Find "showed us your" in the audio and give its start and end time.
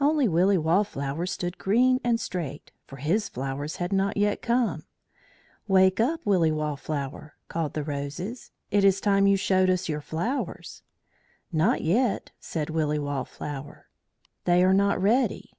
9.36-10.00